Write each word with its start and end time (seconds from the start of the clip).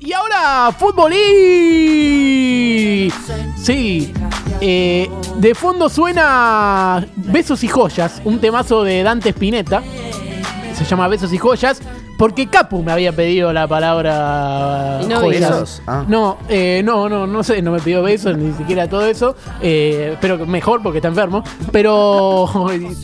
y 0.00 0.12
ahora 0.12 0.72
fútbol 0.72 1.12
y... 1.12 1.88
Sí, 3.56 4.12
eh, 4.60 5.10
de 5.36 5.54
fondo 5.54 5.88
suena 5.88 7.06
Besos 7.16 7.62
y 7.62 7.68
Joyas, 7.68 8.22
un 8.24 8.40
temazo 8.40 8.82
de 8.82 9.02
Dante 9.02 9.28
Spinetta. 9.30 9.82
Se 10.74 10.84
llama 10.84 11.08
Besos 11.08 11.32
y 11.32 11.38
Joyas. 11.38 11.80
Porque 12.16 12.48
Capu 12.48 12.82
me 12.82 12.92
había 12.92 13.12
pedido 13.12 13.50
la 13.50 13.66
palabra 13.66 15.00
Y 15.02 15.06
no 15.06 15.20
joyas. 15.20 15.50
besos. 15.50 15.82
Ah. 15.86 16.04
No, 16.06 16.36
eh, 16.50 16.82
no, 16.84 17.08
no, 17.08 17.26
no 17.26 17.42
sé, 17.42 17.62
no 17.62 17.70
me 17.72 17.80
pidió 17.80 18.02
besos, 18.02 18.36
ni 18.36 18.52
siquiera 18.52 18.86
todo 18.90 19.06
eso. 19.06 19.34
Eh, 19.62 20.18
pero 20.20 20.46
mejor 20.46 20.82
porque 20.82 20.98
está 20.98 21.08
enfermo. 21.08 21.42
Pero. 21.72 22.46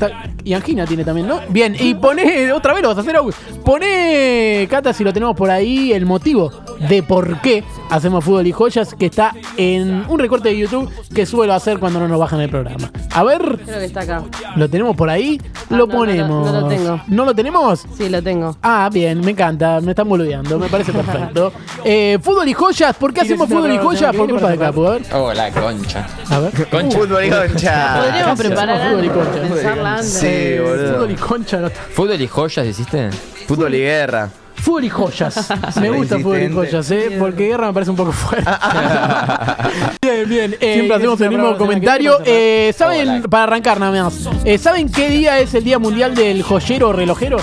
y 0.44 0.52
angina 0.52 0.84
tiene 0.84 1.02
también, 1.02 1.28
¿no? 1.28 1.40
Bien, 1.48 1.74
y 1.80 1.94
pone. 1.94 2.52
Otra 2.52 2.74
vez 2.74 2.82
lo 2.82 2.88
vas 2.88 2.98
a 2.98 3.00
hacer. 3.00 3.16
Pone, 3.64 4.68
Cata, 4.68 4.92
si 4.92 5.02
lo 5.02 5.14
tenemos 5.14 5.34
por 5.34 5.50
ahí, 5.50 5.94
el 5.94 6.04
motivo 6.04 6.52
de 6.78 7.02
por 7.02 7.40
qué 7.40 7.64
hacemos 7.90 8.24
fútbol 8.24 8.46
y 8.46 8.52
joyas, 8.52 8.94
que 8.94 9.06
está 9.06 9.32
en 9.56 10.04
un 10.08 10.18
recorte 10.18 10.48
de 10.50 10.58
YouTube 10.58 10.90
que 11.14 11.26
suelo 11.26 11.54
hacer 11.54 11.78
cuando 11.78 12.00
no 12.00 12.08
nos 12.08 12.18
bajan 12.18 12.40
el 12.40 12.50
programa. 12.50 12.90
A 13.12 13.22
ver, 13.24 13.58
Creo 13.64 13.78
que 13.78 13.84
está 13.84 14.00
acá. 14.02 14.22
¿lo 14.56 14.68
tenemos 14.68 14.96
por 14.96 15.08
ahí? 15.08 15.40
Ah, 15.42 15.60
Lo 15.70 15.78
no, 15.78 15.86
no, 15.86 15.92
no, 15.92 15.98
ponemos. 15.98 16.52
no 16.52 16.60
lo 16.60 16.68
tengo. 16.68 17.00
¿No 17.08 17.24
lo 17.24 17.34
tenemos? 17.34 17.86
Sí, 17.96 18.08
lo 18.08 18.22
tengo. 18.22 18.56
Ah, 18.62 18.88
bien, 18.92 19.20
me 19.20 19.30
encanta, 19.32 19.80
me 19.80 19.92
están 19.92 20.08
boludeando, 20.08 20.58
me 20.58 20.68
parece 20.68 20.92
perfecto. 20.92 21.52
Eh, 21.88 22.18
fútbol 22.20 22.48
y 22.48 22.52
joyas, 22.52 22.96
¿por 22.96 23.12
qué 23.14 23.20
hacemos 23.20 23.48
fútbol 23.48 23.70
y 23.72 23.78
joyas? 23.78 24.14
Por 24.16 24.28
culpa 24.28 24.48
de 24.50 24.56
no, 24.56 24.62
Capu, 24.62 24.86
a 24.86 24.90
ver. 24.92 25.02
Oh, 25.12 25.32
la 25.32 25.52
concha. 25.52 26.04
A 26.30 26.40
ver. 26.40 26.66
Concha. 26.68 26.98
Fútbol 26.98 27.24
y 27.24 27.30
concha. 27.30 28.02
Podríamos 28.02 28.40
¿qué 28.40 28.48
preparar? 28.48 28.90
Fútbol 28.90 29.04
y 29.04 29.08
concha. 29.08 29.40
Pensarla 29.54 29.92
antes. 29.94 30.12
Sí, 30.12 30.58
boludo. 30.58 30.94
Fútbol 30.94 31.10
y 31.12 31.14
concha. 31.14 31.70
¿Fútbol 31.70 32.20
y 32.20 32.26
joyas 32.26 32.66
hiciste? 32.66 33.10
Fútbol 33.46 33.74
y 33.74 33.78
guerra. 33.78 34.30
Fútbol 34.56 34.84
y 34.84 34.88
joyas. 34.90 35.48
Me 35.80 35.90
gusta 35.90 36.16
fútbol 36.18 36.42
y 36.42 36.52
joyas, 36.52 36.90
¿eh? 36.90 37.16
Porque 37.18 37.46
guerra 37.48 37.68
me 37.68 37.72
parece 37.74 37.90
un 37.90 37.96
poco 37.96 38.12
fuerte. 38.12 38.50
bien, 40.02 40.28
bien. 40.28 40.56
eh, 40.60 40.74
Siempre 40.74 40.96
hacemos 40.96 41.20
el 41.20 41.28
mismo 41.30 41.56
comentario. 41.56 42.12
¿se 42.14 42.18
la 42.18 42.24
quiere 42.24 42.68
Eh, 42.68 42.72
¿Saben, 42.72 43.08
Hola. 43.08 43.22
para 43.28 43.42
arrancar 43.44 43.78
nada 43.80 44.04
más, 44.04 44.28
eh, 44.44 44.58
¿saben 44.58 44.90
qué 44.90 45.08
día 45.08 45.38
es 45.38 45.54
el 45.54 45.62
Día 45.64 45.78
Mundial 45.78 46.14
del 46.14 46.42
Joyero 46.42 46.88
o 46.88 46.92
Relojero? 46.92 47.36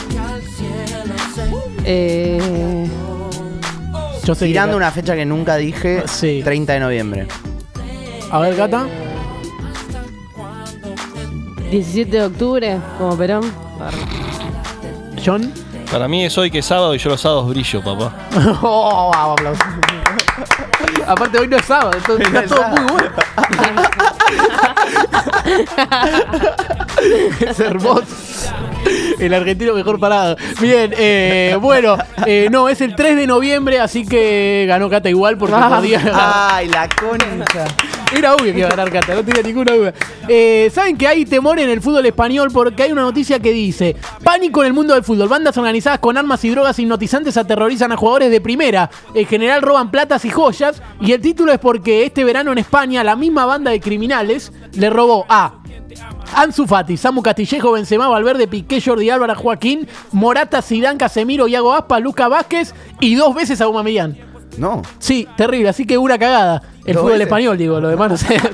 Eh, 1.85 2.87
Yo 4.25 4.35
sé 4.35 4.45
que- 4.45 4.51
Tirando 4.51 4.77
una 4.77 4.91
fecha 4.91 5.15
que 5.15 5.25
nunca 5.25 5.55
dije, 5.57 6.03
Sí. 6.07 6.41
30 6.43 6.73
de 6.73 6.79
noviembre. 6.79 7.27
A 8.31 8.39
ver, 8.39 8.55
Gata. 8.55 8.85
17 11.69 12.17
de 12.17 12.23
octubre, 12.25 12.77
como 12.97 13.17
Perón. 13.17 13.43
John. 15.25 15.51
Para 15.93 16.07
mí 16.07 16.25
es 16.25 16.35
hoy 16.39 16.49
que 16.49 16.57
es 16.57 16.65
sábado 16.65 16.95
y 16.95 16.97
yo 16.97 17.11
los 17.11 17.21
sábados 17.21 17.47
brillo, 17.49 17.83
papá. 17.83 18.11
Oh, 18.63 19.11
vamos, 19.13 19.39
aplausos. 19.39 19.63
Aparte 21.05 21.37
hoy 21.37 21.47
no 21.47 21.57
es 21.57 21.65
sábado, 21.65 21.91
entonces 21.95 22.25
está 22.25 22.45
todo 22.47 22.67
muy 22.69 22.81
bueno. 22.93 23.11
es 27.47 27.59
hermoso. 27.59 28.05
El 29.19 29.35
argentino 29.35 29.75
mejor 29.75 29.99
parado. 29.99 30.35
Bien, 30.59 30.95
eh, 30.97 31.55
bueno, 31.61 31.95
eh, 32.25 32.47
no, 32.49 32.69
es 32.69 32.81
el 32.81 32.95
3 32.95 33.15
de 33.15 33.27
noviembre, 33.27 33.79
así 33.79 34.03
que 34.03 34.65
ganó 34.67 34.89
Cata 34.89 35.11
igual 35.11 35.37
porque 35.37 35.55
podía 35.69 35.99
ganar. 35.99 36.33
Ay, 36.53 36.69
la 36.69 36.89
concha. 36.89 37.67
Era 38.15 38.35
obvio 38.35 38.53
que 38.53 38.59
iba 38.59 38.67
a 38.67 38.71
ganar 38.71 38.91
Cata, 38.91 39.15
no 39.15 39.23
tenía 39.23 39.41
ninguna 39.41 39.73
duda. 39.73 39.93
Eh, 40.27 40.69
Saben 40.73 40.97
que 40.97 41.07
hay 41.07 41.25
temor 41.25 41.59
en 41.59 41.69
el 41.69 41.81
fútbol 41.81 42.05
español 42.05 42.49
porque 42.53 42.83
hay 42.83 42.91
una 42.91 43.01
noticia 43.01 43.39
que 43.39 43.51
dice: 43.51 43.95
Pánico 44.23 44.61
en 44.61 44.67
el 44.67 44.73
mundo 44.73 44.93
del 44.93 45.03
fútbol. 45.03 45.27
Bandas 45.27 45.57
organizadas 45.57 45.99
con 45.99 46.17
armas 46.17 46.43
y 46.45 46.49
drogas 46.49 46.77
hipnotizantes 46.77 47.37
aterrorizan 47.37 47.91
a 47.91 47.97
jugadores 47.97 48.29
de 48.29 48.39
primera. 48.39 48.89
En 49.15 49.25
general 49.25 49.61
roban 49.61 49.89
platas 49.89 50.25
y 50.25 50.29
joyas. 50.29 50.81
Y 51.01 51.11
el 51.11 51.21
título 51.21 51.51
es 51.51 51.59
porque 51.59 52.05
este 52.05 52.23
verano 52.23 52.51
en 52.51 52.59
España 52.59 53.03
la 53.03 53.15
misma 53.15 53.45
banda 53.45 53.71
de 53.71 53.79
criminales 53.79 54.51
le 54.73 54.89
robó 54.89 55.25
a. 55.27 55.55
Ansu 56.35 56.65
Fati, 56.65 56.97
Samu 56.97 57.21
Castillejo, 57.21 57.71
Benzema, 57.71 58.07
Valverde, 58.07 58.47
Piqué, 58.47 58.81
Jordi 58.81 59.09
Álvaro, 59.09 59.35
Joaquín, 59.35 59.87
Morata, 60.11 60.61
Zidane, 60.61 60.97
Casemiro, 60.97 61.47
Iago 61.47 61.73
Aspa, 61.73 61.99
Luca 61.99 62.27
Vázquez 62.27 62.73
y 62.99 63.15
dos 63.15 63.35
veces 63.35 63.61
a 63.61 63.65
Aubameyang. 63.65 64.32
No. 64.57 64.81
Sí, 64.99 65.27
terrible, 65.37 65.69
así 65.69 65.85
que 65.85 65.97
una 65.97 66.17
cagada. 66.17 66.61
El 66.85 66.95
¿Dos 66.95 67.03
fútbol 67.03 67.21
español, 67.21 67.57
digo, 67.57 67.79
lo 67.79 67.87
demás 67.89 68.11
no 68.11 68.17
sé. 68.17 68.37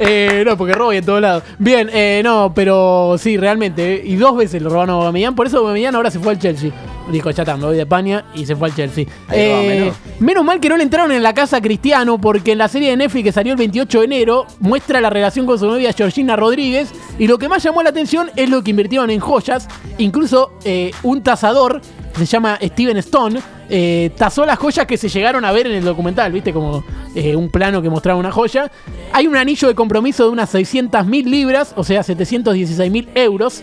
Eh, 0.00 0.44
no, 0.46 0.56
porque 0.56 0.74
robo 0.74 0.92
y 0.92 0.98
en 0.98 1.04
todos 1.04 1.20
lados. 1.20 1.42
Bien, 1.58 1.90
eh, 1.92 2.20
no, 2.22 2.52
pero 2.54 3.16
sí, 3.18 3.36
realmente. 3.36 3.94
eh, 3.96 4.02
y 4.04 4.14
dos 4.14 4.36
veces 4.36 4.62
lo 4.62 4.70
robaron 4.70 4.90
a 4.90 4.92
Aubameyang. 4.92 5.34
Por 5.34 5.48
eso 5.48 5.58
Aubameyang 5.58 5.92
ahora 5.96 6.08
se 6.08 6.20
fue 6.20 6.30
al 6.34 6.38
Chelsea. 6.38 6.70
Dijo, 7.10 7.28
ya 7.32 7.42
está, 7.42 7.56
me 7.56 7.64
voy 7.64 7.74
de 7.74 7.82
España 7.82 8.24
y 8.32 8.46
se 8.46 8.54
fue 8.54 8.68
al 8.68 8.76
Chelsea. 8.76 9.06
Ahí 9.26 9.38
va, 9.50 9.60
Eh, 9.60 9.68
menos. 9.80 9.96
menos 10.20 10.44
mal 10.44 10.60
que 10.60 10.68
no 10.68 10.76
le 10.76 10.84
entraron 10.84 11.10
en 11.10 11.20
la 11.24 11.34
casa 11.34 11.56
a 11.56 11.60
Cristiano 11.60 12.16
porque 12.20 12.52
en 12.52 12.58
la 12.58 12.68
serie 12.68 12.90
de 12.90 12.96
Netflix 12.96 13.24
que 13.24 13.32
salió 13.32 13.50
el 13.54 13.58
28 13.58 13.98
de 13.98 14.04
enero 14.04 14.46
muestra 14.60 15.00
la 15.00 15.10
relación 15.10 15.46
con 15.46 15.58
su 15.58 15.66
novia 15.66 15.92
Georgina 15.92 16.36
Rodríguez 16.36 16.92
y 17.18 17.26
lo 17.26 17.36
que 17.38 17.48
más 17.48 17.60
llamó 17.64 17.82
la 17.82 17.90
atención 17.90 18.30
es 18.36 18.48
lo 18.48 18.62
que 18.62 18.70
invirtieron 18.70 19.10
en 19.10 19.18
joyas. 19.18 19.66
Incluso 19.98 20.52
eh, 20.64 20.92
un 21.02 21.24
tasador, 21.24 21.80
se 22.16 22.24
llama 22.24 22.56
Steven 22.62 22.98
Stone, 22.98 23.40
eh, 23.70 24.10
tasó 24.16 24.46
las 24.46 24.58
joyas 24.58 24.86
que 24.86 24.96
se 24.96 25.08
llegaron 25.08 25.44
a 25.44 25.52
ver 25.52 25.66
en 25.66 25.74
el 25.74 25.84
documental, 25.84 26.32
¿viste? 26.32 26.52
Como 26.52 26.84
eh, 27.14 27.36
un 27.36 27.50
plano 27.50 27.82
que 27.82 27.90
mostraba 27.90 28.18
una 28.18 28.32
joya. 28.32 28.70
Hay 29.12 29.26
un 29.26 29.36
anillo 29.36 29.68
de 29.68 29.74
compromiso 29.74 30.24
de 30.24 30.30
unas 30.30 30.50
600 30.50 31.06
mil 31.06 31.30
libras, 31.30 31.74
o 31.76 31.84
sea, 31.84 32.02
716 32.02 32.90
mil 32.90 33.08
euros 33.14 33.62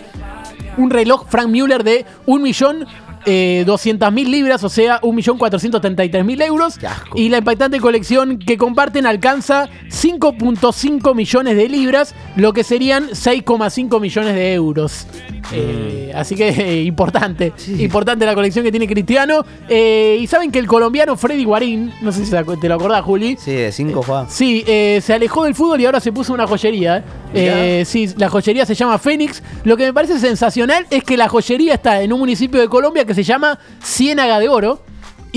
un 0.77 0.89
reloj 0.89 1.25
Frank 1.27 1.49
Müller 1.49 1.83
de 1.83 2.05
1.200.000 2.27 4.27
libras, 4.27 4.63
o 4.63 4.69
sea, 4.69 5.01
1.433.000 5.01 6.43
euros. 6.43 6.79
Y 7.15 7.29
la 7.29 7.39
impactante 7.39 7.79
colección 7.79 8.37
que 8.39 8.57
comparten 8.57 9.05
alcanza 9.05 9.69
5.5 9.89 11.15
millones 11.15 11.55
de 11.55 11.69
libras, 11.69 12.15
lo 12.35 12.51
que 12.53 12.63
serían 12.63 13.09
6,5 13.09 13.99
millones 13.99 14.33
de 14.35 14.53
euros. 14.53 15.07
Eh, 15.51 16.11
así 16.15 16.35
que 16.35 16.49
eh, 16.49 16.83
importante, 16.85 17.53
importante 17.77 18.25
la 18.25 18.33
colección 18.33 18.63
que 18.63 18.71
tiene 18.71 18.87
Cristiano. 18.87 19.45
Eh, 19.67 20.17
y 20.19 20.27
saben 20.27 20.51
que 20.51 20.59
el 20.59 20.67
colombiano 20.67 21.15
Freddy 21.15 21.43
Guarín, 21.43 21.93
no 22.01 22.11
sé 22.11 22.25
si 22.25 22.31
te 22.31 22.67
lo 22.69 22.75
acordás, 22.75 23.03
Juli. 23.03 23.37
Sí, 23.39 23.51
de 23.51 23.71
5 23.71 24.03
juega. 24.03 24.29
Sí, 24.29 24.63
eh, 24.67 24.99
se 25.03 25.13
alejó 25.13 25.43
del 25.43 25.55
fútbol 25.55 25.81
y 25.81 25.85
ahora 25.85 25.99
se 25.99 26.11
puso 26.11 26.33
una 26.33 26.47
joyería. 26.47 27.03
Eh, 27.33 27.83
sí, 27.85 28.09
la 28.17 28.29
joyería 28.29 28.65
se 28.65 28.75
llama 28.75 28.97
Fénix. 28.97 29.43
Lo 29.63 29.77
que 29.77 29.85
me 29.85 29.93
parece 29.93 30.19
sensacional 30.19 30.85
es 30.89 31.03
que 31.03 31.17
la 31.17 31.27
joyería 31.27 31.75
está 31.75 32.01
en 32.01 32.13
un 32.13 32.19
municipio 32.19 32.59
de 32.61 32.67
Colombia 32.67 33.05
que 33.05 33.13
se 33.13 33.23
llama 33.23 33.59
Ciénaga 33.83 34.39
de 34.39 34.49
Oro. 34.49 34.81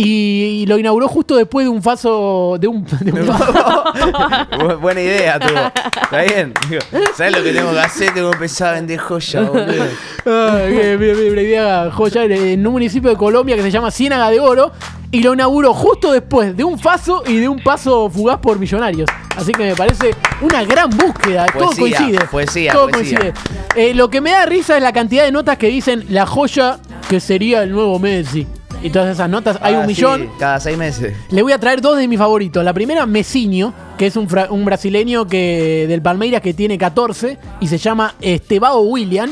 Y, 0.00 0.62
y 0.62 0.66
lo 0.66 0.78
inauguró 0.78 1.08
justo 1.08 1.34
después 1.36 1.66
de 1.66 1.70
un 1.70 1.82
faso. 1.82 2.56
de 2.60 2.68
un. 2.68 2.84
de 3.00 3.10
un- 3.12 3.26
Bu- 3.26 4.78
Buena 4.80 5.00
idea, 5.00 5.40
tuvo. 5.40 5.58
Está 6.02 6.22
bien. 6.22 6.54
Digo, 6.68 6.80
¿Sabes 7.16 7.36
lo 7.36 7.42
que 7.42 7.52
tengo 7.52 7.72
que 7.72 7.80
hacer? 7.80 8.14
Tengo 8.14 8.30
que 8.30 8.36
empezar 8.36 8.68
a 8.68 8.72
vender 8.74 8.98
joya, 9.00 9.40
boludo. 9.52 9.84
Ay, 10.26 10.72
bien, 10.72 10.98
bien, 11.00 11.16
bien, 11.16 11.32
una 11.32 11.42
idea 11.42 11.90
joya 11.90 12.24
en- 12.24 12.64
un 12.66 12.72
municipio 12.72 13.10
de 13.10 13.16
Colombia 13.16 13.56
que 13.56 13.62
se 13.62 13.70
llama 13.72 13.90
Ciénaga 13.90 14.30
de 14.30 14.38
Oro. 14.40 14.70
Y 15.10 15.22
lo 15.22 15.32
inauguró 15.32 15.72
justo 15.72 16.12
después 16.12 16.54
de 16.54 16.64
un 16.64 16.78
faso 16.78 17.22
y 17.26 17.38
de 17.38 17.48
un 17.48 17.60
paso 17.62 18.10
fugaz 18.10 18.38
por 18.40 18.58
millonarios. 18.58 19.08
Así 19.36 19.52
que 19.52 19.64
me 19.64 19.74
parece 19.74 20.10
una 20.42 20.62
gran 20.64 20.90
búsqueda. 20.90 21.46
Todo 21.46 21.70
coincide. 21.76 22.18
poesía, 22.30 22.72
Todo 22.72 22.88
poesía. 22.90 23.18
coincide. 23.18 23.34
Eh, 23.74 23.94
lo 23.94 24.10
que 24.10 24.20
me 24.20 24.30
da 24.32 24.44
risa 24.44 24.76
es 24.76 24.82
la 24.82 24.92
cantidad 24.92 25.24
de 25.24 25.32
notas 25.32 25.56
que 25.56 25.68
dicen 25.68 26.04
la 26.10 26.26
joya 26.26 26.78
que 27.08 27.20
sería 27.20 27.62
el 27.62 27.72
nuevo 27.72 27.98
Messi. 27.98 28.46
Y 28.82 28.90
todas 28.90 29.12
esas 29.12 29.28
notas, 29.28 29.58
hay 29.60 29.74
Ah, 29.74 29.78
un 29.80 29.82
sí, 29.86 29.88
millón. 29.88 30.30
cada 30.38 30.60
seis 30.60 30.78
meses. 30.78 31.16
Le 31.30 31.42
voy 31.42 31.52
a 31.52 31.58
traer 31.58 31.80
dos 31.80 31.96
de 31.98 32.06
mis 32.06 32.18
favoritos. 32.18 32.62
La 32.64 32.72
primera, 32.72 33.06
Messinho, 33.06 33.74
que 33.96 34.06
es 34.06 34.16
un, 34.16 34.28
fra- 34.28 34.46
un 34.50 34.64
brasileño 34.64 35.26
que, 35.26 35.86
del 35.88 36.00
Palmeiras 36.00 36.40
que 36.42 36.54
tiene 36.54 36.78
14 36.78 37.38
y 37.60 37.66
se 37.66 37.76
llama 37.78 38.14
Estebao 38.20 38.80
William. 38.82 39.30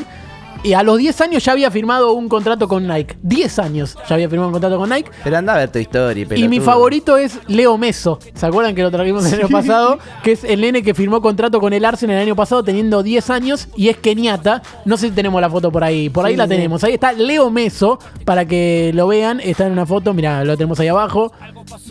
Y 0.67 0.73
a 0.75 0.83
los 0.83 0.99
10 0.99 1.21
años 1.21 1.45
ya 1.45 1.53
había 1.53 1.71
firmado 1.71 2.13
un 2.13 2.29
contrato 2.29 2.67
con 2.67 2.89
Nike. 2.89 3.17
10 3.23 3.59
años 3.61 3.97
ya 4.09 4.17
había 4.17 4.29
firmado 4.29 4.49
un 4.49 4.53
contrato 4.53 4.77
con 4.79 4.89
Nike. 4.91 5.09
Pero 5.23 5.37
anda 5.39 5.55
a 5.55 5.59
ver 5.59 5.71
tu 5.71 5.79
historia, 5.79 6.27
Y 6.35 6.49
mi 6.49 6.59
favorito 6.59 7.17
es 7.17 7.39
Leo 7.47 7.79
Meso. 7.79 8.19
¿Se 8.35 8.47
acuerdan 8.47 8.75
que 8.75 8.83
lo 8.83 8.91
trajimos 8.91 9.25
el 9.33 9.39
año 9.41 9.49
pasado? 9.49 9.99
Que 10.25 10.33
es 10.33 10.43
el 10.43 10.61
nene 10.61 10.83
que 10.83 10.93
firmó 10.93 11.23
contrato 11.23 11.61
con 11.61 11.73
el 11.73 11.85
Arsenal 11.85 12.17
el 12.17 12.23
año 12.23 12.35
pasado 12.35 12.65
teniendo 12.65 13.05
10 13.05 13.31
años 13.31 13.69
y 13.77 13.91
es 13.91 13.97
keniata. 13.99 14.61
No 14.85 14.97
sé 14.97 15.09
si 15.11 15.13
tenemos 15.15 15.41
la 15.41 15.49
foto 15.49 15.71
por 15.71 15.85
ahí. 15.85 16.11
Por 16.11 16.27
ahí 16.27 16.33
Sí, 16.33 16.37
la 16.39 16.45
sí. 16.45 16.51
tenemos. 16.51 16.83
Ahí 16.83 16.95
está 16.95 17.13
Leo 17.13 17.49
Meso 17.49 18.01
para 18.25 18.45
que 18.45 18.91
lo 18.93 19.07
vean. 19.07 19.39
Está 19.39 19.67
en 19.67 19.73
una 19.73 19.87
foto. 19.87 20.13
Mirá, 20.15 20.43
lo 20.45 20.57
tenemos 20.57 20.81
ahí 20.81 20.89
abajo. 20.89 21.33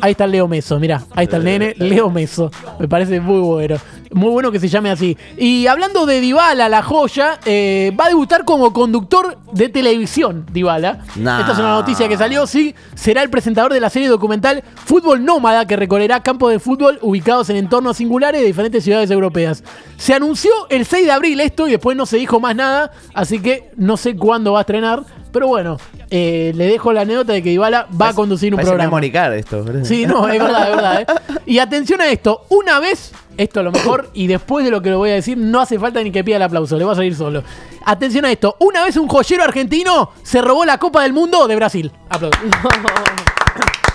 Ahí 0.02 0.12
está 0.12 0.28
Leo 0.28 0.50
Meso. 0.50 0.80
Mirá, 0.82 1.02
ahí 1.16 1.24
está 1.26 1.38
el 1.38 1.46
nene. 1.46 1.76
Leo 1.78 2.10
Meso. 2.10 2.52
Me 2.78 2.90
parece 2.90 3.22
muy 3.22 3.40
bueno. 3.40 3.78
Muy 4.12 4.30
bueno 4.30 4.50
que 4.52 4.60
se 4.60 4.68
llame 4.70 4.92
así. 4.92 5.18
Y 5.38 5.68
hablando 5.68 6.06
de 6.06 6.22
Dybala, 6.22 6.70
la 6.70 6.82
joya, 6.84 7.38
eh, 7.46 7.92
va 8.00 8.06
a 8.06 8.10
debutar 8.10 8.46
como 8.46 8.65
conductor 8.74 9.38
de 9.52 9.70
televisión, 9.70 10.46
Dybala. 10.52 11.00
Nah. 11.16 11.40
Esta 11.42 11.54
es 11.54 11.60
una 11.60 11.74
noticia 11.74 12.08
que 12.08 12.18
salió, 12.18 12.48
sí. 12.48 12.76
Será 12.96 13.22
el 13.24 13.30
presentador 13.30 13.74
de 13.74 13.80
la 13.80 13.90
serie 13.90 14.08
documental 14.08 14.64
Fútbol 14.86 15.24
Nómada, 15.24 15.66
que 15.66 15.76
recorrerá 15.76 16.22
campos 16.22 16.52
de 16.52 16.60
fútbol 16.60 17.00
ubicados 17.02 17.50
en 17.50 17.58
entornos 17.58 17.98
singulares 17.98 18.42
de 18.42 18.48
diferentes 18.48 18.84
ciudades 18.84 19.12
europeas. 19.12 19.64
Se 19.98 20.14
anunció 20.14 20.52
el 20.70 20.86
6 20.86 21.06
de 21.06 21.12
abril 21.12 21.40
esto 21.40 21.68
y 21.68 21.72
después 21.72 21.96
no 21.98 22.06
se 22.06 22.18
dijo 22.18 22.40
más 22.40 22.56
nada, 22.56 22.92
así 23.14 23.40
que 23.40 23.72
no 23.78 23.98
sé 23.98 24.16
cuándo 24.16 24.54
va 24.54 24.60
a 24.60 24.62
estrenar. 24.62 25.04
Pero 25.32 25.50
bueno, 25.50 25.78
eh, 26.12 26.54
le 26.56 26.66
dejo 26.66 26.94
la 26.94 27.02
anécdota 27.02 27.34
de 27.34 27.44
que 27.44 27.50
Dybala 27.50 27.88
va 28.00 28.10
a 28.10 28.14
conducir 28.14 28.56
un 28.56 28.62
programa. 28.62 29.02
Card 29.12 29.34
esto. 29.34 29.66
Sí, 29.84 30.06
no, 30.06 30.30
es 30.30 30.40
verdad, 30.40 30.70
es 30.70 30.76
verdad. 30.76 31.02
¿eh? 31.02 31.06
Y 31.46 31.60
atención 31.60 32.00
a 32.00 32.08
esto, 32.08 32.46
una 32.50 32.80
vez, 32.80 33.12
esto 33.38 33.60
es 33.60 33.64
lo 33.64 33.72
mejor, 33.72 34.10
y 34.14 34.28
después 34.28 34.66
de 34.66 34.72
lo 34.72 34.82
que 34.82 34.90
le 34.90 34.96
voy 34.96 35.10
a 35.12 35.16
decir, 35.16 35.38
no 35.38 35.60
hace 35.60 35.80
falta 35.80 36.02
ni 36.02 36.12
que 36.12 36.24
pida 36.24 36.38
el 36.38 36.44
aplauso, 36.44 36.78
le 36.78 36.86
va 36.86 36.94
a 36.94 36.96
salir 36.96 37.16
solo. 37.16 37.44
Atención 37.86 38.26
a 38.26 38.32
esto, 38.32 38.56
una 38.60 38.84
vez 38.84 38.98
un 38.98 39.08
joyero 39.08 39.44
argentino 39.44 40.12
se 40.24 40.42
robó 40.42 40.66
la 40.66 40.78
Copa 40.78 41.04
del 41.04 41.14
Mundo 41.14 41.48
de 41.48 41.56
Brasil. 41.56 41.92
Aplausos. 42.10 42.40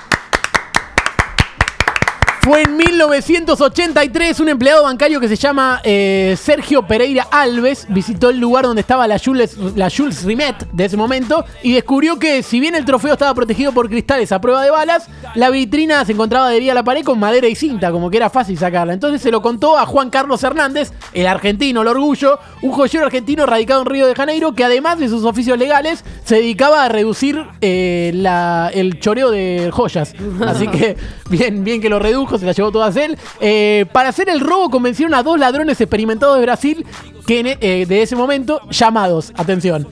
Fue 2.43 2.63
en 2.63 2.75
1983 2.79 4.41
un 4.41 4.49
empleado 4.49 4.85
bancario 4.85 5.21
que 5.21 5.29
se 5.29 5.37
llama 5.37 5.81
eh, 5.85 6.37
Sergio 6.41 6.87
Pereira 6.87 7.27
Alves 7.31 7.85
visitó 7.91 8.31
el 8.31 8.39
lugar 8.41 8.65
donde 8.65 8.81
estaba 8.81 9.07
la 9.07 9.19
Jules, 9.19 9.59
la 9.77 9.91
Jules 9.95 10.25
Rimet 10.25 10.67
de 10.73 10.87
ese 10.87 10.97
momento 10.97 11.45
y 11.63 11.75
descubrió 11.75 12.19
que 12.19 12.43
si 12.43 12.59
bien 12.59 12.75
el 12.75 12.87
trofeo 12.87 13.13
estaba 13.13 13.35
protegido 13.35 13.73
por 13.73 13.91
cristales 13.91 14.33
a 14.33 14.41
prueba 14.41 14.63
de 14.65 14.71
balas, 14.71 15.07
la 15.35 15.51
vitrina 15.51 16.03
se 16.07 16.13
encontraba 16.13 16.47
adherida 16.49 16.73
a 16.73 16.77
la 16.77 16.83
pared 16.83 17.05
con 17.05 17.19
madera 17.19 17.47
y 17.47 17.55
cinta, 17.55 17.93
como 17.93 18.09
que 18.11 18.17
era 18.17 18.31
fácil 18.31 18.57
sacarla. 18.57 18.95
Entonces 18.95 19.21
se 19.21 19.31
lo 19.31 19.43
contó 19.43 19.77
a 19.77 19.85
Juan 19.85 20.09
Carlos 20.09 20.43
Hernández, 20.43 20.93
el 21.13 21.27
argentino, 21.27 21.83
el 21.83 21.89
orgullo, 21.89 22.39
un 22.63 22.73
joyero 22.73 23.05
argentino 23.05 23.45
radicado 23.45 23.83
en 23.83 23.87
Río 23.87 24.07
de 24.07 24.15
Janeiro 24.15 24.55
que 24.55 24.65
además 24.65 24.99
de 24.99 25.11
sus 25.11 25.25
oficios 25.25 25.59
legales 25.59 26.05
se 26.25 26.37
dedicaba 26.37 26.85
a 26.85 26.89
reducir 26.89 27.45
eh, 27.61 28.13
la- 28.15 28.71
el 28.73 28.99
choreo 28.99 29.31
de 29.31 29.69
joyas. 29.71 30.15
Así 30.47 30.69
que 30.69 30.97
bien, 31.29 31.65
bien 31.65 31.83
que 31.83 31.91
lo 31.91 31.99
redujo, 31.99 32.30
se 32.39 32.47
la 32.47 32.53
llevó 32.53 32.71
todas 32.71 32.97
él. 32.97 33.19
Eh, 33.41 33.87
para 33.93 34.11
hacer 34.11 34.29
el 34.29 34.41
robo 34.41 34.71
convencieron 34.71 35.15
a 35.15 35.23
dos 35.23 35.39
ladrones 35.39 35.81
experimentados 35.81 36.37
de 36.37 36.43
Brasil 36.43 36.87
que 37.27 37.59
eh, 37.61 37.87
de 37.87 38.03
ese 38.03 38.17
momento 38.17 38.61
llamados, 38.71 39.33
atención, 39.37 39.87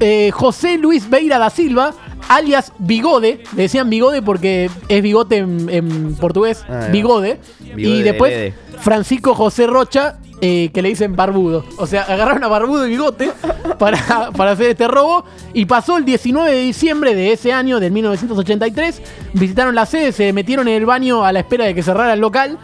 eh, 0.00 0.30
José 0.32 0.78
Luis 0.78 1.08
Beira 1.10 1.38
da 1.38 1.50
Silva, 1.50 1.92
alias 2.28 2.72
Bigode, 2.78 3.42
le 3.56 3.62
decían 3.62 3.90
Bigode 3.90 4.22
porque 4.22 4.70
es 4.88 5.02
bigote 5.02 5.38
en, 5.38 5.68
en 5.70 6.14
portugués, 6.16 6.64
Ah. 6.68 6.88
Bigode, 6.92 7.40
Bigode 7.74 7.82
y 7.82 7.98
de 7.98 8.02
después. 8.04 8.54
Francisco 8.80 9.34
José 9.34 9.66
Rocha, 9.66 10.18
eh, 10.40 10.70
que 10.72 10.82
le 10.82 10.90
dicen 10.90 11.16
Barbudo. 11.16 11.64
O 11.78 11.86
sea, 11.86 12.02
agarraron 12.02 12.44
a 12.44 12.48
Barbudo 12.48 12.86
y 12.86 12.90
Bigote 12.90 13.30
para, 13.78 14.30
para 14.36 14.52
hacer 14.52 14.70
este 14.70 14.86
robo. 14.88 15.24
Y 15.52 15.66
pasó 15.66 15.96
el 15.96 16.04
19 16.04 16.50
de 16.50 16.60
diciembre 16.60 17.14
de 17.14 17.32
ese 17.32 17.52
año, 17.52 17.80
del 17.80 17.92
1983. 17.92 19.02
Visitaron 19.34 19.74
la 19.74 19.86
sede, 19.86 20.12
se 20.12 20.32
metieron 20.32 20.68
en 20.68 20.74
el 20.74 20.86
baño 20.86 21.24
a 21.24 21.32
la 21.32 21.40
espera 21.40 21.64
de 21.64 21.74
que 21.74 21.82
cerrara 21.82 22.12
el 22.14 22.20
local. 22.20 22.58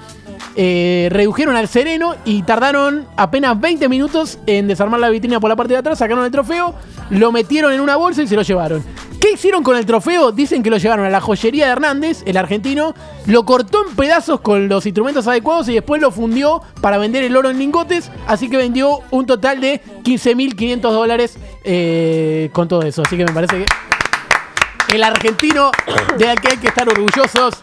eh, 0.57 1.09
redujeron 1.11 1.57
al 1.57 1.67
sereno 1.69 2.15
y 2.25 2.43
tardaron 2.43 3.07
apenas 3.17 3.61
20 3.61 3.89
minutos 3.89 4.39
en 4.47 4.69
desarmar 4.69 5.01
la 5.01 5.09
vitrina 5.11 5.41
por 5.41 5.49
la 5.51 5.57
parte 5.57 5.73
de 5.73 5.79
atrás, 5.81 5.99
sacaron 5.99 6.25
el 6.25 6.31
trofeo, 6.31 6.75
lo 7.11 7.33
metieron 7.33 7.73
en 7.73 7.81
una 7.81 7.97
bolsa 7.97 8.23
y 8.23 8.29
se 8.29 8.37
lo 8.37 8.43
llevaron. 8.43 8.85
¿Qué 9.25 9.33
hicieron 9.33 9.63
con 9.63 9.75
el 9.79 9.87
trofeo? 9.87 10.33
Dicen 10.33 10.63
que 10.63 10.69
lo 10.69 10.77
llevaron 10.77 11.07
a 11.07 11.09
la 11.09 11.19
joyería 11.19 11.65
de 11.65 11.73
Hernández, 11.73 12.23
el 12.27 12.37
argentino, 12.37 12.95
lo 13.25 13.47
cortó 13.47 13.87
en 13.89 13.97
pedazos 13.97 14.43
con 14.43 14.69
los 14.69 14.85
instrumentos 14.85 15.27
adecuados 15.27 15.67
y 15.71 15.73
después 15.73 16.03
lo 16.03 16.11
fundió 16.11 16.61
para 16.83 16.99
vender 16.99 17.25
el 17.25 17.35
oro 17.35 17.49
en 17.49 17.59
lingotes, 17.59 18.11
así 18.27 18.51
que 18.51 18.59
vendió 18.59 18.99
un 19.11 19.25
total 19.25 19.63
de 19.63 19.81
15.500 20.03 20.79
dólares 20.83 21.39
eh, 21.65 22.51
con 22.53 22.69
todo 22.69 22.83
eso. 22.83 23.01
Así 23.01 23.17
que 23.17 23.25
me 23.25 23.33
parece 23.33 23.65
que 23.65 24.95
el 24.95 25.03
argentino 25.03 25.71
de 26.19 26.29
al 26.29 26.39
que 26.39 26.49
hay 26.49 26.59
que 26.59 26.67
estar 26.67 26.87
orgullosos, 26.87 27.55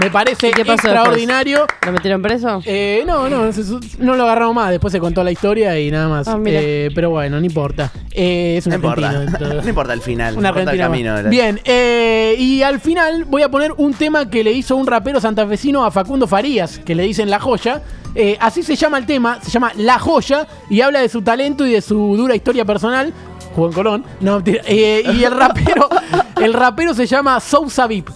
me 0.00 0.10
parece 0.10 0.48
¿Y 0.48 0.52
qué 0.52 0.64
pasó 0.64 0.88
extraordinario. 0.88 1.66
¿Lo 1.86 1.92
metieron 1.92 2.20
preso? 2.22 2.60
Eh, 2.64 3.04
no, 3.06 3.28
no, 3.28 3.50
no 3.98 4.14
lo 4.16 4.22
agarramos 4.24 4.54
más. 4.54 4.70
Después 4.70 4.92
se 4.92 5.00
contó 5.00 5.22
la 5.24 5.30
historia 5.32 5.78
y 5.78 5.90
nada 5.90 6.08
más. 6.08 6.28
Ah, 6.28 6.36
mira. 6.36 6.60
Eh, 6.60 6.90
pero 6.94 7.10
bueno, 7.10 7.38
no 7.38 7.46
importa. 7.46 7.90
Eh, 8.12 8.56
es 8.58 8.66
un 8.66 8.70
No 8.70 8.76
importa. 8.76 9.08
argentino. 9.10 9.54
No 9.62 9.68
importa 9.68 9.92
el 9.92 10.00
final. 10.00 10.40
no 10.40 10.48
importa 10.48 10.72
el 10.72 10.78
camino. 10.78 11.12
más. 11.12 11.28
Bien, 11.30 11.60
eh, 11.64 12.34
y 12.38 12.62
al 12.62 12.80
final 12.80 13.24
voy 13.24 13.42
a 13.42 13.50
poner 13.50 13.72
un 13.76 13.94
tema 13.94 14.28
que 14.28 14.42
le 14.44 14.52
hizo 14.52 14.76
un 14.76 14.86
rapero 14.86 15.20
santafesino 15.20 15.84
a 15.84 15.90
Facundo 15.90 16.26
Farías, 16.26 16.78
que 16.80 16.94
le 16.94 17.02
dicen 17.04 17.30
La 17.30 17.38
Joya. 17.40 17.82
Eh, 18.16 18.36
así 18.40 18.62
se 18.62 18.76
llama 18.76 18.98
el 18.98 19.06
tema, 19.06 19.40
se 19.42 19.50
llama 19.50 19.72
La 19.76 19.98
Joya 19.98 20.46
y 20.70 20.80
habla 20.80 21.00
de 21.00 21.08
su 21.08 21.22
talento 21.22 21.66
y 21.66 21.72
de 21.72 21.80
su 21.80 22.16
dura 22.16 22.34
historia 22.36 22.64
personal. 22.64 23.12
Juan 23.56 23.72
Colón. 23.72 24.04
No. 24.20 24.42
Eh, 24.44 25.02
y 25.14 25.24
el 25.24 25.32
rapero, 25.32 25.88
el 26.42 26.52
rapero 26.52 26.94
se 26.94 27.06
llama 27.06 27.38
Sousa 27.40 27.86
Vip. 27.86 28.08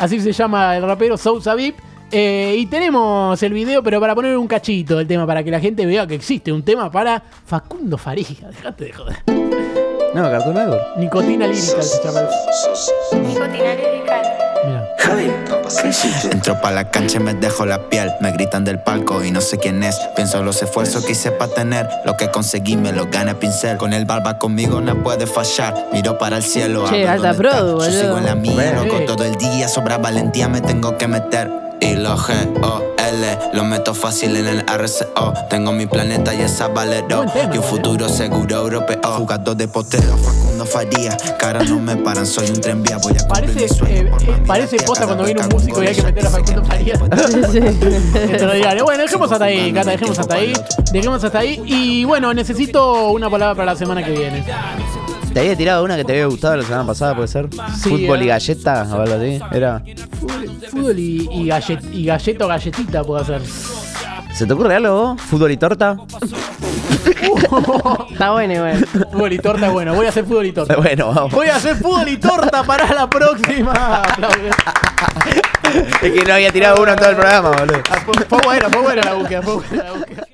Así 0.00 0.18
se 0.18 0.32
llama 0.32 0.76
el 0.78 0.82
rapero 0.82 1.18
Sousa 1.18 1.54
Vip. 1.54 1.78
Eh, 2.10 2.56
y 2.58 2.66
tenemos 2.66 3.40
el 3.42 3.52
video, 3.52 3.82
pero 3.82 4.00
para 4.00 4.14
poner 4.14 4.36
un 4.36 4.48
cachito 4.48 4.96
del 4.96 5.06
tema, 5.06 5.26
para 5.26 5.44
que 5.44 5.50
la 5.50 5.60
gente 5.60 5.84
vea 5.84 6.06
que 6.06 6.14
existe 6.14 6.50
un 6.50 6.62
tema 6.64 6.90
para 6.90 7.22
Facundo 7.44 7.98
Farías. 7.98 8.40
Dejate 8.50 8.86
de 8.86 8.92
joder. 8.92 9.16
No, 10.14 10.22
Cartoon. 10.22 10.56
Nicotina 10.96 11.46
lírica 11.46 11.82
se 11.82 12.02
llama. 12.02 12.22
Nicotina 13.12 13.74
lirical. 13.74 14.19
Entro 16.30 16.60
pa' 16.60 16.70
la 16.70 16.90
cancha 16.90 17.18
y 17.18 17.20
me 17.20 17.34
dejo 17.34 17.64
la 17.66 17.88
piel. 17.88 18.10
Me 18.20 18.32
gritan 18.32 18.64
del 18.64 18.78
palco 18.80 19.22
y 19.24 19.30
no 19.30 19.40
sé 19.40 19.58
quién 19.58 19.82
es. 19.82 19.96
Pienso 20.16 20.38
en 20.38 20.44
los 20.44 20.62
esfuerzos 20.62 21.04
que 21.04 21.12
hice 21.12 21.30
pa' 21.30 21.48
tener. 21.48 21.88
Lo 22.04 22.16
que 22.16 22.30
conseguí 22.30 22.76
me 22.76 22.92
lo 22.92 23.06
gana 23.10 23.34
pincel. 23.38 23.76
Con 23.78 23.92
el 23.92 24.04
barba 24.04 24.38
conmigo 24.38 24.80
no 24.80 25.02
puede 25.02 25.26
fallar. 25.26 25.88
Miro 25.92 26.18
para 26.18 26.36
el 26.36 26.42
cielo. 26.42 26.84
Che, 26.88 27.06
a 27.08 27.16
ver 27.16 27.26
alta 27.26 27.32
dónde 27.32 27.48
está. 27.48 27.56
produ, 27.58 27.84
Yo 27.84 28.00
sigo 28.00 28.18
en 28.18 28.26
la 28.26 28.34
mía, 28.34 28.52
Bueno. 28.54 28.84
loco, 28.84 29.00
todo 29.06 29.24
el 29.24 29.36
día. 29.36 29.68
Sobra 29.68 29.98
valentía 29.98 30.48
me 30.48 30.60
tengo 30.60 30.96
que 30.98 31.08
meter. 31.08 31.50
Y 31.80 31.94
los 31.94 32.20
G-O-L, 32.28 33.38
lo 33.54 33.64
meto 33.64 33.94
fácil 33.94 34.36
en 34.36 34.46
el 34.46 34.60
RCO. 34.66 35.32
Tengo 35.48 35.72
mi 35.72 35.86
planeta 35.86 36.34
y 36.34 36.42
esa 36.42 36.68
valero. 36.68 37.24
Y 37.52 37.56
un 37.58 37.64
futuro 37.64 38.08
seguro 38.08 38.56
europeo. 38.56 39.00
Jugador 39.02 39.56
de 39.56 39.66
potero, 39.68 40.14
Facundo 40.60 40.66
Faría. 40.66 41.16
Cara 41.38 41.62
no 41.64 41.78
me 41.78 41.96
paran, 41.96 42.26
soy 42.26 42.48
un 42.50 42.60
tren 42.60 42.82
vía. 42.82 42.98
Voy 42.98 43.12
a 43.12 43.28
Parece, 43.28 43.64
eh, 43.64 44.10
eh, 44.20 44.42
parece 44.46 44.76
posta 44.78 45.06
cuando 45.06 45.24
viene 45.24 45.40
un 45.42 45.48
músico 45.48 45.82
y 45.82 45.86
hay 45.86 45.94
que 45.94 46.02
meter 46.02 46.26
a 46.26 46.30
Facundo. 46.30 46.62
Sí. 47.50 47.58
Extraordinario. 47.58 48.84
Bueno, 48.84 49.02
dejemos 49.02 49.32
hasta 49.32 49.44
ahí, 49.44 49.72
Cata, 49.72 49.90
dejemos 49.90 50.18
hasta 50.18 50.34
ahí. 50.34 50.52
Dejemos 50.92 51.24
hasta 51.24 51.38
ahí. 51.38 51.62
Y 51.64 52.04
bueno, 52.04 52.34
necesito 52.34 53.10
una 53.10 53.30
palabra 53.30 53.54
para 53.54 53.72
la 53.72 53.78
semana 53.78 54.04
que 54.04 54.12
viene. 54.12 54.44
Te 55.32 55.40
había 55.40 55.56
tirado 55.56 55.84
una 55.84 55.96
que 55.96 56.04
te 56.04 56.12
había 56.12 56.26
gustado 56.26 56.56
la 56.56 56.64
semana 56.64 56.86
pasada, 56.86 57.14
¿puede 57.14 57.28
ser? 57.28 57.48
Fútbol 57.82 58.20
eh. 58.20 58.24
y 58.24 58.26
galleta 58.28 58.88
o 58.90 59.00
algo 59.00 59.14
así. 59.14 59.40
Era. 59.52 59.82
Fútbol, 60.18 60.60
fútbol 60.70 60.98
y, 60.98 61.28
y, 61.32 61.46
gallet, 61.46 61.80
y 61.92 62.04
galleta 62.04 62.44
o 62.44 62.48
galletita 62.48 63.04
puedo 63.04 63.20
hacer. 63.20 63.40
¿Se 64.34 64.46
te 64.46 64.52
ocurre 64.52 64.76
algo 64.76 65.14
vos? 65.14 65.22
¿Fútbol 65.22 65.52
y 65.52 65.56
torta? 65.56 65.96
Está 68.12 68.30
bueno 68.30 68.54
igual. 68.54 68.86
Fútbol 68.86 69.32
y 69.32 69.38
torta, 69.38 69.68
bueno, 69.70 69.94
voy 69.94 70.06
a 70.06 70.08
hacer 70.10 70.24
fútbol 70.24 70.46
y 70.46 70.52
torta. 70.52 70.76
Bueno, 70.76 71.12
vamos. 71.12 71.32
Voy 71.32 71.48
a 71.48 71.56
hacer 71.56 71.76
fútbol 71.76 72.08
y 72.08 72.16
torta 72.16 72.62
para 72.62 72.92
la 72.92 73.08
próxima. 73.08 74.02
Aplausos. 74.02 74.40
Es 76.02 76.12
que 76.12 76.24
no 76.24 76.34
había 76.34 76.52
tirado 76.52 76.82
uno 76.82 76.92
en 76.92 76.98
todo 76.98 77.10
el 77.10 77.16
programa, 77.16 77.50
boludo. 77.50 77.82
Ah, 77.90 78.02
fue, 78.04 78.14
fue 78.24 78.38
buena, 78.44 78.68
fue 78.68 78.82
buena 78.82 79.02
la 79.02 79.14
búsqueda, 79.14 79.42
fue 79.42 79.54
buena 79.56 79.84
la 79.84 79.92
búsqueda. 79.92 80.26